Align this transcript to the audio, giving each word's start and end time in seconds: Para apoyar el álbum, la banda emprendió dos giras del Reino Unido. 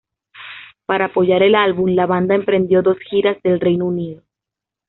Para 0.87 1.05
apoyar 1.05 1.43
el 1.43 1.53
álbum, 1.53 1.93
la 1.93 2.07
banda 2.07 2.33
emprendió 2.33 2.81
dos 2.81 2.97
giras 3.07 3.37
del 3.43 3.59
Reino 3.59 3.85
Unido. 3.85 4.23